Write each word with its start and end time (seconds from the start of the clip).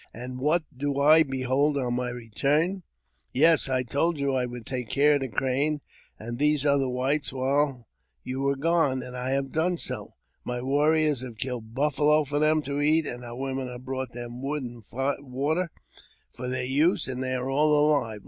An< 0.15 0.39
what 0.39 0.63
do 0.75 0.99
I 0.99 1.21
behold 1.21 1.77
on 1.77 1.93
my 1.93 2.09
return?"'' 2.09 2.81
Yes, 3.33 3.69
I 3.69 3.83
told 3.83 4.17
you 4.17 4.33
I 4.33 4.47
would 4.47 4.65
take 4.65 4.89
care 4.89 5.13
of 5.13 5.21
the 5.21 5.27
Crane 5.27 5.79
and 6.17 6.39
thei 6.39 6.57
other 6.67 6.89
whites 6.89 7.31
while 7.31 7.85
you 8.23 8.41
were 8.41 8.55
gone, 8.55 9.03
and 9.03 9.15
I 9.15 9.29
have 9.29 9.51
done 9.51 9.77
so. 9.77 10.15
My 10.43 10.59
warriors 10.59 11.21
have 11.21 11.37
killed 11.37 11.75
buffalo 11.75 12.23
for 12.23 12.39
them 12.39 12.63
to 12.63 12.81
eat, 12.81 13.05
and 13.05 13.23
our 13.23 13.35
women 13.35 13.67
have 13.67 13.85
brought 13.85 14.11
them 14.13 14.41
wood 14.41 14.63
and 14.63 14.83
water 14.91 15.69
for 16.33 16.47
their 16.49 16.65
use, 16.65 17.07
and 17.07 17.21
they 17.21 17.35
are 17.35 17.51
all 17.51 17.69
alive. 17.71 18.19